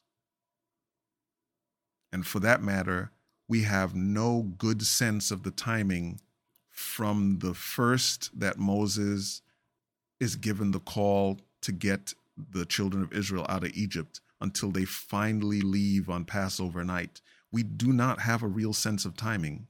And 2.12 2.26
for 2.26 2.40
that 2.40 2.64
matter, 2.64 3.12
we 3.46 3.62
have 3.62 3.94
no 3.94 4.42
good 4.58 4.82
sense 4.82 5.30
of 5.30 5.44
the 5.44 5.52
timing 5.52 6.18
from 6.68 7.38
the 7.38 7.54
first 7.54 8.40
that 8.40 8.58
Moses 8.58 9.40
is 10.18 10.34
given 10.34 10.72
the 10.72 10.80
call 10.80 11.38
to 11.60 11.70
get 11.70 12.14
the 12.36 12.66
children 12.66 13.02
of 13.02 13.12
Israel 13.12 13.46
out 13.48 13.64
of 13.64 13.72
Egypt 13.74 14.20
until 14.40 14.70
they 14.70 14.84
finally 14.84 15.60
leave 15.60 16.10
on 16.10 16.24
Passover 16.24 16.84
night. 16.84 17.20
We 17.50 17.62
do 17.62 17.92
not 17.92 18.20
have 18.20 18.42
a 18.42 18.48
real 18.48 18.72
sense 18.72 19.04
of 19.04 19.16
timing 19.16 19.68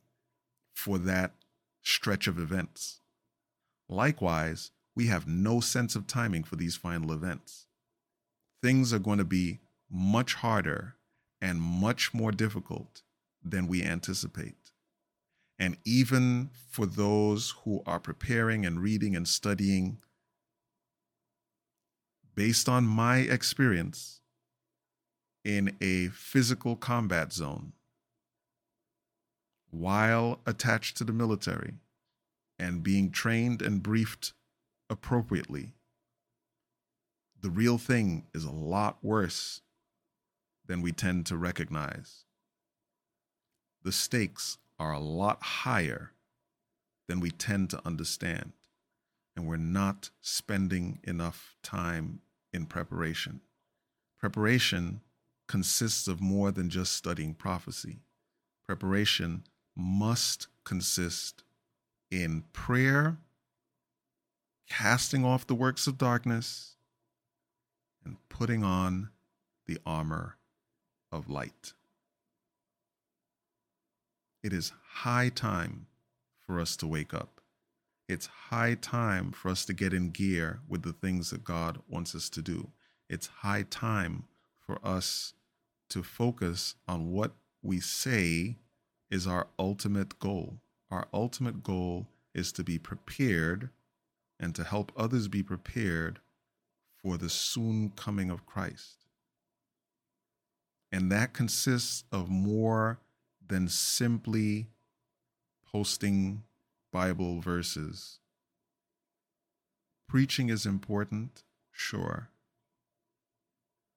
for 0.75 0.99
that 0.99 1.35
stretch 1.83 2.27
of 2.27 2.39
events. 2.39 3.01
Likewise, 3.89 4.73
we 4.95 5.07
have 5.07 5.29
no 5.29 5.61
sense 5.61 5.95
of 5.95 6.07
timing 6.07 6.43
for 6.43 6.57
these 6.57 6.75
final 6.77 7.13
events. 7.13 7.67
Things 8.63 8.93
are 8.93 8.99
going 8.99 9.19
to 9.19 9.25
be 9.25 9.61
much 9.91 10.35
harder 10.35 10.97
and 11.41 11.61
much 11.61 12.13
more 12.13 12.33
difficult 12.33 13.03
than 13.45 13.69
we 13.69 13.83
anticipate. 13.83 14.73
And 15.59 15.77
even 15.85 16.51
for 16.69 16.87
those 16.87 17.55
who 17.65 17.83
are 17.87 18.01
preparing 18.01 18.67
and 18.67 18.81
reading 18.81 19.15
and 19.15 19.29
studying, 19.29 19.99
based 22.37 22.69
on 22.69 22.87
my 22.87 23.19
experience 23.19 24.21
in 25.43 25.75
a 25.81 26.09
physical 26.09 26.77
combat 26.77 27.33
zone, 27.33 27.73
while 29.71 30.39
attached 30.47 30.97
to 30.99 31.05
the 31.05 31.13
military 31.13 31.75
and 32.59 32.83
being 32.83 33.11
trained 33.11 33.63
and 33.63 33.83
briefed 33.83 34.35
appropriately, 34.91 35.73
the 37.41 37.51
real 37.51 37.79
thing 37.79 38.27
is 38.35 38.45
a 38.45 38.51
lot 38.51 38.99
worse 39.03 39.63
than 40.67 40.83
we 40.83 40.93
tend 40.93 41.25
to 41.25 41.37
recognize. 41.37 42.25
The 43.83 43.93
stakes 43.93 44.59
are 44.79 44.93
a 44.93 45.01
lot 45.01 45.43
higher 45.43 46.13
than 47.09 47.21
we 47.21 47.31
tend 47.31 47.71
to 47.71 47.81
understand, 47.87 48.53
and 49.35 49.47
we're 49.47 49.57
not 49.57 50.11
spending 50.21 50.99
enough 51.05 51.57
time 51.63 52.21
in 52.57 52.67
preparation. 52.67 53.41
Preparation 54.19 55.03
consists 55.47 56.09
of 56.09 56.21
more 56.21 56.51
than 56.51 56.69
just 56.71 56.93
studying 56.93 57.35
prophecy. 57.35 57.99
Preparation 58.67 59.45
must 59.77 60.49
consist 60.65 61.45
in 62.11 62.43
prayer, 62.53 63.19
casting 64.69 65.25
off 65.25 65.47
the 65.47 65.55
works 65.55 65.87
of 65.87 65.99
darkness, 65.99 66.75
and 68.05 68.17
putting 68.29 68.65
on 68.65 69.11
the 69.67 69.79
armor 69.85 70.37
of 71.13 71.29
light. 71.29 71.75
It 74.43 74.53
is 74.53 74.73
high 74.91 75.29
time 75.29 75.87
for 76.41 76.59
us 76.59 76.77
to 76.77 76.87
wake 76.87 77.13
up. 77.13 77.36
It's 78.09 78.27
high 78.27 78.75
time 78.75 79.33
for 79.33 79.49
us 79.49 79.65
to 79.65 79.73
get 79.73 79.93
in 79.93 80.11
gear 80.11 80.61
with 80.69 80.83
the 80.83 80.93
things 80.93 81.31
that 81.31 81.43
God 81.43 81.79
wants 81.89 82.15
us 82.15 82.29
to 82.31 82.43
do. 82.43 82.71
It's 83.09 83.27
high 83.27 83.65
time 83.69 84.25
for 84.65 84.79
us 84.85 85.35
to 85.89 86.03
focus 86.03 86.77
on 86.87 87.11
what 87.11 87.33
we 87.63 87.81
say 87.81 88.57
is 89.11 89.27
our 89.27 89.49
ultimate 89.59 90.19
goal. 90.21 90.59
Our 90.91 91.09
ultimate 91.13 91.65
goal 91.65 92.07
is 92.35 92.53
to 92.53 92.63
be 92.65 92.79
prepared 92.79 93.71
and 94.39 94.55
to 94.55 94.63
help 94.63 94.93
others 94.97 95.27
be 95.27 95.43
prepared 95.43 96.21
for 97.03 97.17
the 97.17 97.31
soon 97.31 97.91
coming 97.97 98.31
of 98.31 98.47
Christ. 98.47 99.07
And 100.93 101.11
that 101.11 101.33
consists 101.33 102.05
of 102.13 102.29
more 102.29 102.99
than 103.47 103.69
simply 103.69 104.67
posting 105.71 106.43
Bible 106.97 107.41
verses. 107.43 108.21
Preaching 110.09 110.49
is 110.49 110.65
important, 110.65 111.43
sure. 111.71 112.31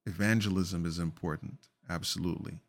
Evangelism 0.06 0.86
is 0.86 1.00
important, 1.00 1.70
absolutely. 1.90 2.60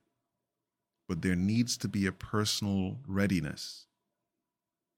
But 1.09 1.23
there 1.23 1.35
needs 1.35 1.77
to 1.79 1.89
be 1.89 2.07
a 2.07 2.13
personal 2.13 2.99
readiness 3.09 3.87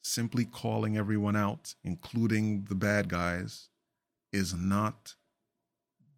simply 0.03 0.45
calling 0.45 0.99
everyone 0.99 1.35
out, 1.35 1.77
including 1.83 2.67
the 2.69 2.75
bad 2.75 3.09
guys, 3.09 3.71
is 4.35 4.53
not 4.53 5.15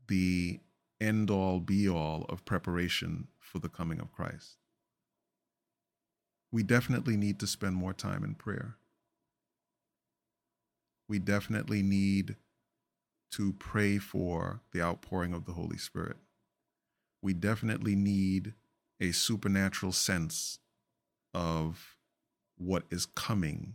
the 0.09 0.59
end 1.01 1.31
all 1.31 1.61
be 1.61 1.89
all 1.89 2.27
of 2.29 2.45
preparation 2.45 3.29
for 3.39 3.61
the 3.61 3.69
coming 3.69 4.01
of 4.01 4.11
Christ. 4.11 4.57
We 6.51 6.65
definitely 6.65 7.17
need 7.17 7.39
to 7.39 7.47
spend 7.47 7.77
more 7.77 7.95
time 7.95 8.25
in 8.25 8.35
prayer. 8.35 8.77
We 11.09 11.19
definitely 11.19 11.83
need 11.83 12.37
to 13.33 13.53
pray 13.55 13.99
for 13.99 14.61
the 14.73 14.81
outpouring 14.81 15.33
of 15.33 15.45
the 15.45 15.53
Holy 15.53 15.77
Spirit. 15.77 16.17
We 17.23 17.35
definitely 17.35 17.97
need 17.97 18.55
a 19.01 19.13
supernatural 19.13 19.93
sense 19.93 20.59
of 21.33 21.97
what 22.57 22.85
is 22.91 23.07
coming 23.07 23.75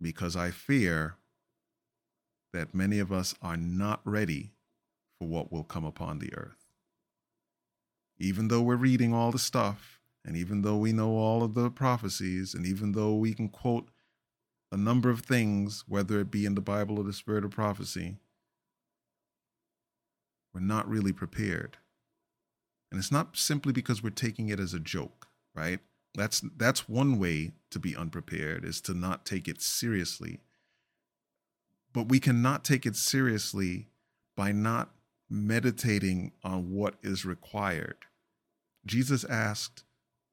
because 0.00 0.36
I 0.36 0.50
fear 0.50 1.16
that 2.52 2.74
many 2.74 2.98
of 2.98 3.10
us 3.10 3.34
are 3.40 3.56
not 3.56 4.00
ready 4.04 4.52
for 5.18 5.26
what 5.26 5.50
will 5.50 5.64
come 5.64 5.84
upon 5.84 6.18
the 6.18 6.34
earth. 6.34 6.66
Even 8.18 8.48
though 8.48 8.62
we're 8.62 8.76
reading 8.76 9.12
all 9.12 9.32
the 9.32 9.38
stuff, 9.38 10.00
and 10.24 10.36
even 10.36 10.62
though 10.62 10.76
we 10.76 10.92
know 10.92 11.16
all 11.16 11.42
of 11.42 11.54
the 11.54 11.70
prophecies, 11.70 12.54
and 12.54 12.64
even 12.64 12.92
though 12.92 13.14
we 13.14 13.34
can 13.34 13.48
quote 13.48 13.88
a 14.74 14.76
number 14.76 15.08
of 15.08 15.20
things, 15.20 15.84
whether 15.86 16.18
it 16.18 16.32
be 16.32 16.44
in 16.44 16.56
the 16.56 16.60
Bible 16.60 16.98
or 16.98 17.04
the 17.04 17.12
spirit 17.12 17.44
of 17.44 17.52
prophecy, 17.52 18.16
we're 20.52 20.60
not 20.60 20.88
really 20.88 21.12
prepared. 21.12 21.76
And 22.90 22.98
it's 22.98 23.12
not 23.12 23.36
simply 23.36 23.72
because 23.72 24.02
we're 24.02 24.10
taking 24.10 24.48
it 24.48 24.58
as 24.58 24.74
a 24.74 24.80
joke, 24.80 25.28
right? 25.54 25.78
That's 26.16 26.42
that's 26.56 26.88
one 26.88 27.20
way 27.20 27.52
to 27.70 27.78
be 27.78 27.94
unprepared 27.94 28.64
is 28.64 28.80
to 28.82 28.94
not 28.94 29.24
take 29.24 29.46
it 29.46 29.62
seriously. 29.62 30.40
But 31.92 32.08
we 32.08 32.18
cannot 32.18 32.64
take 32.64 32.84
it 32.84 32.96
seriously 32.96 33.86
by 34.36 34.50
not 34.50 34.90
meditating 35.30 36.32
on 36.42 36.72
what 36.72 36.96
is 37.00 37.24
required. 37.24 38.06
Jesus 38.84 39.22
asked 39.22 39.84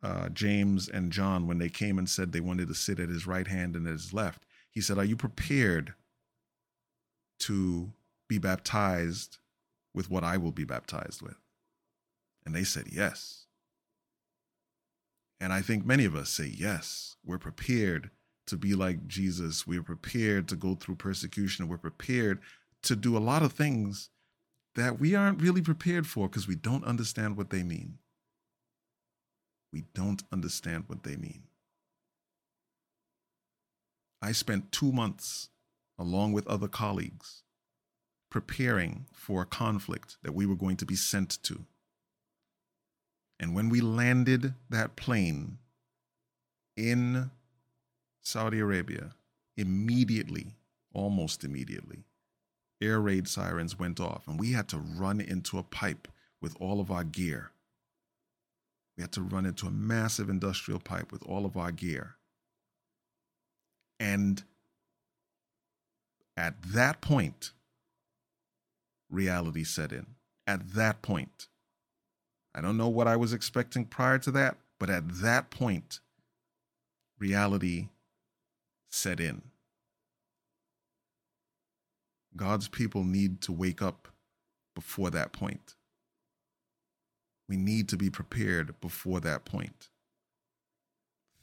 uh, 0.03 0.29
James 0.29 0.89
and 0.89 1.11
John 1.11 1.47
when 1.47 1.59
they 1.59 1.69
came 1.69 1.97
and 1.97 2.09
said 2.09 2.31
they 2.31 2.39
wanted 2.39 2.67
to 2.67 2.73
sit 2.75 2.99
at 2.99 3.09
his 3.09 3.27
right 3.27 3.47
hand 3.47 3.75
and 3.75 3.85
at 3.87 3.93
his 3.93 4.13
left. 4.13 4.43
He 4.71 4.81
said, 4.81 4.97
Are 4.97 5.05
you 5.05 5.15
prepared 5.15 5.93
to 7.39 7.91
be 8.27 8.37
baptized 8.37 9.37
with 9.93 10.09
what 10.09 10.23
I 10.23 10.37
will 10.37 10.51
be 10.51 10.63
baptized 10.63 11.21
with? 11.21 11.37
And 12.45 12.55
they 12.55 12.63
said, 12.63 12.87
Yes. 12.91 13.45
And 15.39 15.51
I 15.51 15.61
think 15.61 15.85
many 15.85 16.05
of 16.05 16.15
us 16.15 16.29
say, 16.29 16.51
Yes, 16.55 17.15
we're 17.25 17.37
prepared 17.37 18.09
to 18.47 18.57
be 18.57 18.73
like 18.73 19.07
Jesus. 19.07 19.67
We're 19.67 19.83
prepared 19.83 20.47
to 20.49 20.55
go 20.55 20.75
through 20.75 20.95
persecution. 20.95 21.67
We're 21.67 21.77
prepared 21.77 22.39
to 22.83 22.95
do 22.95 23.15
a 23.15 23.19
lot 23.19 23.43
of 23.43 23.53
things 23.53 24.09
that 24.75 24.99
we 24.99 25.15
aren't 25.15 25.41
really 25.41 25.61
prepared 25.61 26.07
for 26.07 26.27
because 26.27 26.47
we 26.47 26.55
don't 26.55 26.85
understand 26.85 27.37
what 27.37 27.49
they 27.49 27.63
mean. 27.63 27.97
We 29.71 29.85
don't 29.93 30.23
understand 30.31 30.85
what 30.87 31.03
they 31.03 31.15
mean. 31.15 31.43
I 34.21 34.33
spent 34.33 34.71
two 34.71 34.91
months, 34.91 35.49
along 35.97 36.33
with 36.33 36.47
other 36.47 36.67
colleagues, 36.67 37.43
preparing 38.29 39.05
for 39.13 39.41
a 39.41 39.45
conflict 39.45 40.17
that 40.23 40.33
we 40.33 40.45
were 40.45 40.55
going 40.55 40.77
to 40.77 40.85
be 40.85 40.95
sent 40.95 41.41
to. 41.43 41.65
And 43.39 43.55
when 43.55 43.69
we 43.69 43.81
landed 43.81 44.53
that 44.69 44.95
plane 44.95 45.57
in 46.77 47.31
Saudi 48.21 48.59
Arabia, 48.59 49.11
immediately, 49.57 50.53
almost 50.93 51.43
immediately, 51.43 52.03
air 52.79 52.99
raid 52.99 53.27
sirens 53.27 53.79
went 53.79 53.99
off, 53.99 54.27
and 54.27 54.39
we 54.39 54.51
had 54.51 54.67
to 54.69 54.77
run 54.77 55.19
into 55.19 55.57
a 55.57 55.63
pipe 55.63 56.07
with 56.39 56.55
all 56.59 56.79
of 56.79 56.91
our 56.91 57.03
gear. 57.03 57.51
We 59.01 59.03
had 59.03 59.13
to 59.13 59.23
run 59.23 59.47
into 59.47 59.65
a 59.65 59.71
massive 59.71 60.29
industrial 60.29 60.79
pipe 60.79 61.11
with 61.11 61.23
all 61.23 61.43
of 61.43 61.57
our 61.57 61.71
gear. 61.71 62.17
And 63.99 64.43
at 66.37 66.61
that 66.61 67.01
point, 67.01 67.49
reality 69.09 69.63
set 69.63 69.91
in. 69.91 70.05
At 70.45 70.75
that 70.75 71.01
point, 71.01 71.47
I 72.53 72.61
don't 72.61 72.77
know 72.77 72.89
what 72.89 73.07
I 73.07 73.15
was 73.15 73.33
expecting 73.33 73.85
prior 73.85 74.19
to 74.19 74.29
that, 74.33 74.57
but 74.79 74.91
at 74.91 75.09
that 75.23 75.49
point, 75.49 75.99
reality 77.17 77.87
set 78.91 79.19
in. 79.19 79.41
God's 82.35 82.67
people 82.67 83.03
need 83.03 83.41
to 83.41 83.51
wake 83.51 83.81
up 83.81 84.09
before 84.75 85.09
that 85.09 85.31
point. 85.31 85.73
We 87.51 87.57
need 87.57 87.89
to 87.89 87.97
be 87.97 88.09
prepared 88.09 88.79
before 88.79 89.19
that 89.19 89.43
point. 89.43 89.89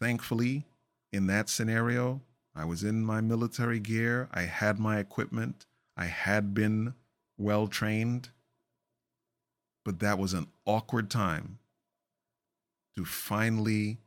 Thankfully, 0.00 0.64
in 1.12 1.26
that 1.26 1.50
scenario, 1.50 2.22
I 2.54 2.64
was 2.64 2.82
in 2.82 3.04
my 3.04 3.20
military 3.20 3.78
gear, 3.78 4.30
I 4.32 4.44
had 4.44 4.78
my 4.78 5.00
equipment, 5.00 5.66
I 5.98 6.06
had 6.06 6.54
been 6.54 6.94
well 7.36 7.66
trained, 7.66 8.30
but 9.84 9.98
that 9.98 10.18
was 10.18 10.32
an 10.32 10.46
awkward 10.64 11.10
time 11.10 11.58
to 12.96 13.04
finally 13.04 13.98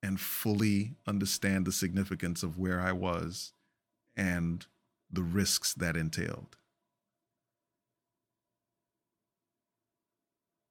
and 0.00 0.20
fully 0.20 0.94
understand 1.08 1.66
the 1.66 1.72
significance 1.72 2.44
of 2.44 2.56
where 2.56 2.80
I 2.80 2.92
was 2.92 3.52
and 4.16 4.64
the 5.10 5.24
risks 5.24 5.74
that 5.74 5.96
entailed. 5.96 6.56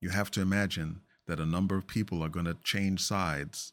You 0.04 0.10
have 0.10 0.32
to 0.32 0.42
imagine 0.42 1.00
that 1.28 1.40
a 1.40 1.46
number 1.46 1.78
of 1.78 1.88
people 1.88 2.22
are 2.22 2.28
going 2.28 2.46
to 2.46 2.58
change 2.62 3.00
sides 3.00 3.72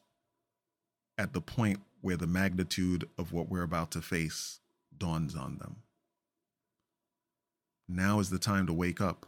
at 1.18 1.32
the 1.32 1.40
point 1.40 1.80
where 2.02 2.16
the 2.16 2.28
magnitude 2.28 3.08
of 3.18 3.32
what 3.32 3.48
we're 3.48 3.64
about 3.64 3.90
to 3.90 4.00
face 4.00 4.60
dawns 4.96 5.34
on 5.34 5.58
them. 5.58 5.82
Now 7.88 8.20
is 8.20 8.30
the 8.30 8.38
time 8.38 8.68
to 8.68 8.72
wake 8.72 9.00
up 9.00 9.26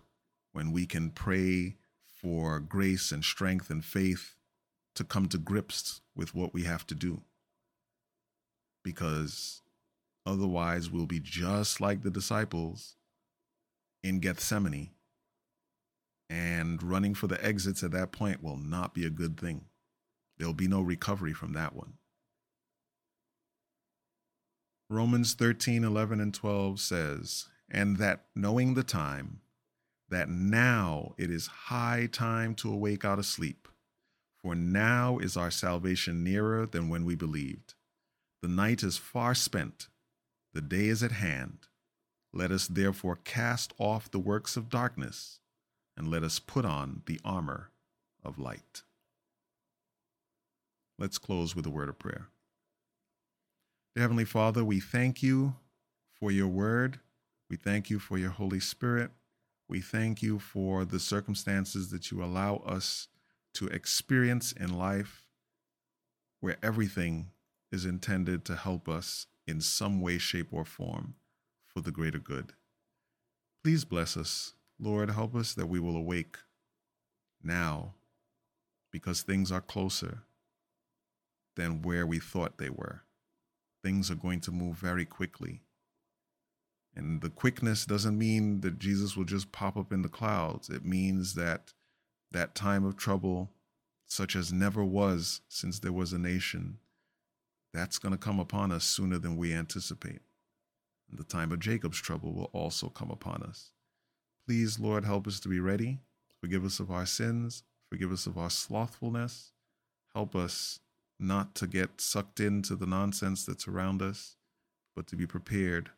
when 0.52 0.70
we 0.70 0.86
can 0.86 1.10
pray 1.10 1.74
for 2.06 2.60
grace 2.60 3.10
and 3.10 3.24
strength 3.24 3.68
and 3.68 3.84
faith 3.84 4.36
to 4.94 5.02
come 5.02 5.26
to 5.30 5.38
grips 5.38 6.02
with 6.14 6.36
what 6.36 6.54
we 6.54 6.62
have 6.62 6.86
to 6.86 6.94
do. 6.94 7.22
Because 8.84 9.60
otherwise, 10.24 10.88
we'll 10.88 11.06
be 11.06 11.18
just 11.18 11.80
like 11.80 12.04
the 12.04 12.10
disciples 12.12 12.94
in 14.04 14.20
Gethsemane, 14.20 14.90
and 16.32 16.82
running 16.82 17.12
for 17.12 17.26
the 17.26 17.44
exits 17.44 17.82
at 17.82 17.90
that 17.90 18.10
point 18.10 18.42
will 18.42 18.56
not 18.56 18.94
be 18.94 19.04
a 19.04 19.10
good 19.10 19.38
thing. 19.38 19.66
There'll 20.38 20.54
be 20.54 20.66
no 20.66 20.80
recovery 20.80 21.34
from 21.34 21.52
that 21.52 21.76
one. 21.76 21.92
Romans 24.88 25.34
13, 25.34 25.84
11, 25.84 26.22
and 26.22 26.32
12 26.32 26.80
says, 26.80 27.48
And 27.70 27.98
that 27.98 28.24
knowing 28.34 28.72
the 28.72 28.82
time, 28.82 29.42
that 30.08 30.30
now 30.30 31.14
it 31.18 31.30
is 31.30 31.46
high 31.46 32.08
time 32.10 32.54
to 32.56 32.72
awake 32.72 33.04
out 33.04 33.18
of 33.18 33.26
sleep. 33.26 33.68
For 34.42 34.54
now 34.54 35.18
is 35.18 35.36
our 35.36 35.50
salvation 35.50 36.24
nearer 36.24 36.64
than 36.64 36.88
when 36.88 37.04
we 37.04 37.14
believed. 37.14 37.74
The 38.40 38.48
night 38.48 38.82
is 38.82 38.96
far 38.96 39.34
spent, 39.34 39.88
the 40.54 40.62
day 40.62 40.86
is 40.86 41.02
at 41.02 41.12
hand. 41.12 41.68
Let 42.32 42.50
us 42.50 42.66
therefore 42.68 43.16
cast 43.22 43.74
off 43.76 44.10
the 44.10 44.18
works 44.18 44.56
of 44.56 44.70
darkness, 44.70 45.40
and 45.96 46.08
let 46.08 46.22
us 46.22 46.38
put 46.38 46.64
on 46.64 47.02
the 47.06 47.20
armor 47.24 47.70
of 48.24 48.38
light. 48.38 48.82
Let's 50.98 51.18
close 51.18 51.56
with 51.56 51.66
a 51.66 51.70
word 51.70 51.88
of 51.88 51.98
prayer. 51.98 52.28
Dear 53.94 54.02
Heavenly 54.02 54.24
Father, 54.24 54.64
we 54.64 54.80
thank 54.80 55.22
you 55.22 55.54
for 56.12 56.30
your 56.30 56.48
word. 56.48 57.00
We 57.50 57.56
thank 57.56 57.90
you 57.90 57.98
for 57.98 58.16
your 58.16 58.30
Holy 58.30 58.60
Spirit. 58.60 59.10
We 59.68 59.80
thank 59.80 60.22
you 60.22 60.38
for 60.38 60.84
the 60.84 61.00
circumstances 61.00 61.90
that 61.90 62.10
you 62.10 62.22
allow 62.22 62.56
us 62.66 63.08
to 63.54 63.66
experience 63.66 64.52
in 64.52 64.78
life 64.78 65.26
where 66.40 66.56
everything 66.62 67.28
is 67.70 67.84
intended 67.84 68.44
to 68.44 68.56
help 68.56 68.88
us 68.88 69.26
in 69.46 69.60
some 69.60 70.00
way, 70.00 70.18
shape, 70.18 70.48
or 70.52 70.64
form 70.64 71.14
for 71.66 71.80
the 71.80 71.90
greater 71.90 72.18
good. 72.18 72.52
Please 73.62 73.84
bless 73.84 74.16
us. 74.16 74.54
Lord, 74.82 75.10
help 75.10 75.36
us 75.36 75.54
that 75.54 75.68
we 75.68 75.78
will 75.78 75.96
awake 75.96 76.38
now 77.40 77.94
because 78.90 79.22
things 79.22 79.52
are 79.52 79.60
closer 79.60 80.24
than 81.54 81.82
where 81.82 82.04
we 82.04 82.18
thought 82.18 82.58
they 82.58 82.68
were. 82.68 83.02
Things 83.84 84.10
are 84.10 84.16
going 84.16 84.40
to 84.40 84.50
move 84.50 84.76
very 84.76 85.04
quickly. 85.04 85.60
And 86.96 87.20
the 87.20 87.30
quickness 87.30 87.86
doesn't 87.86 88.18
mean 88.18 88.60
that 88.62 88.80
Jesus 88.80 89.16
will 89.16 89.24
just 89.24 89.52
pop 89.52 89.76
up 89.76 89.92
in 89.92 90.02
the 90.02 90.08
clouds. 90.08 90.68
It 90.68 90.84
means 90.84 91.34
that 91.34 91.72
that 92.32 92.56
time 92.56 92.84
of 92.84 92.96
trouble, 92.96 93.52
such 94.06 94.34
as 94.34 94.52
never 94.52 94.84
was 94.84 95.42
since 95.48 95.78
there 95.78 95.92
was 95.92 96.12
a 96.12 96.18
nation, 96.18 96.78
that's 97.72 97.98
going 97.98 98.12
to 98.12 98.18
come 98.18 98.40
upon 98.40 98.72
us 98.72 98.84
sooner 98.84 99.18
than 99.18 99.36
we 99.36 99.54
anticipate. 99.54 100.22
And 101.08 101.20
the 101.20 101.24
time 101.24 101.52
of 101.52 101.60
Jacob's 101.60 102.00
trouble 102.00 102.32
will 102.32 102.50
also 102.52 102.88
come 102.88 103.12
upon 103.12 103.44
us. 103.44 103.70
Please, 104.46 104.78
Lord, 104.78 105.04
help 105.04 105.26
us 105.26 105.40
to 105.40 105.48
be 105.48 105.60
ready. 105.60 105.98
Forgive 106.40 106.64
us 106.64 106.80
of 106.80 106.90
our 106.90 107.06
sins. 107.06 107.62
Forgive 107.88 108.10
us 108.12 108.26
of 108.26 108.36
our 108.36 108.50
slothfulness. 108.50 109.52
Help 110.14 110.34
us 110.34 110.80
not 111.18 111.54
to 111.54 111.66
get 111.66 112.00
sucked 112.00 112.40
into 112.40 112.74
the 112.74 112.86
nonsense 112.86 113.46
that's 113.46 113.68
around 113.68 114.02
us, 114.02 114.36
but 114.96 115.06
to 115.06 115.16
be 115.16 115.26
prepared 115.26 115.90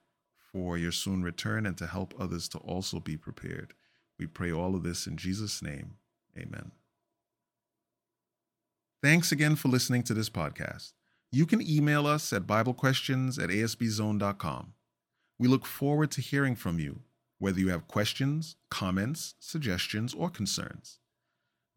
for 0.52 0.76
your 0.76 0.92
soon 0.92 1.22
return 1.22 1.66
and 1.66 1.76
to 1.78 1.86
help 1.86 2.14
others 2.18 2.48
to 2.48 2.58
also 2.58 3.00
be 3.00 3.16
prepared. 3.16 3.74
We 4.18 4.26
pray 4.26 4.52
all 4.52 4.74
of 4.74 4.82
this 4.82 5.06
in 5.06 5.16
Jesus' 5.16 5.62
name. 5.62 5.96
Amen. 6.38 6.70
Thanks 9.02 9.32
again 9.32 9.56
for 9.56 9.68
listening 9.68 10.02
to 10.04 10.14
this 10.14 10.30
podcast. 10.30 10.92
You 11.32 11.46
can 11.46 11.60
email 11.60 12.06
us 12.06 12.32
at 12.32 12.46
BibleQuestions 12.46 13.42
at 13.42 13.50
asbzone.com. 13.50 14.74
We 15.38 15.48
look 15.48 15.66
forward 15.66 16.10
to 16.12 16.20
hearing 16.20 16.54
from 16.54 16.78
you, 16.78 17.00
whether 17.44 17.60
you 17.60 17.68
have 17.68 17.86
questions, 17.86 18.56
comments, 18.70 19.34
suggestions, 19.38 20.14
or 20.14 20.30
concerns. 20.30 20.98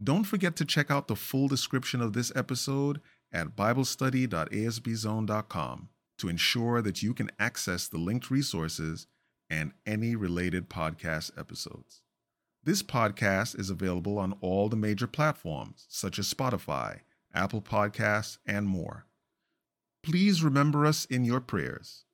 Don't 0.01 0.23
forget 0.23 0.55
to 0.55 0.63
check 0.63 0.89
out 0.89 1.09
the 1.09 1.15
full 1.15 1.49
description 1.49 2.01
of 2.01 2.13
this 2.13 2.31
episode 2.37 3.01
at 3.33 3.57
BibleStudy.asbzone.com 3.57 5.89
to 6.19 6.29
ensure 6.29 6.81
that 6.81 7.03
you 7.03 7.13
can 7.13 7.29
access 7.37 7.89
the 7.89 7.97
linked 7.97 8.31
resources 8.31 9.07
and 9.49 9.73
any 9.85 10.15
related 10.15 10.69
podcast 10.69 11.37
episodes. 11.37 12.01
This 12.63 12.81
podcast 12.81 13.59
is 13.59 13.69
available 13.69 14.17
on 14.17 14.37
all 14.39 14.69
the 14.69 14.77
major 14.77 15.05
platforms 15.05 15.85
such 15.89 16.17
as 16.17 16.33
Spotify, 16.33 17.01
Apple 17.33 17.61
Podcasts, 17.61 18.37
and 18.45 18.69
more. 18.69 19.05
Please 20.01 20.41
remember 20.41 20.85
us 20.85 21.03
in 21.03 21.25
your 21.25 21.41
prayers. 21.41 22.05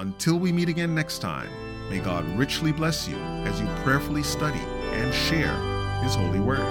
Until 0.00 0.38
we 0.38 0.50
meet 0.50 0.70
again 0.70 0.94
next 0.94 1.18
time, 1.18 1.50
may 1.90 1.98
God 1.98 2.26
richly 2.38 2.72
bless 2.72 3.06
you 3.06 3.16
as 3.44 3.60
you 3.60 3.66
prayerfully 3.82 4.22
study 4.22 4.58
and 4.92 5.12
share 5.12 5.54
His 6.02 6.14
holy 6.14 6.40
word. 6.40 6.64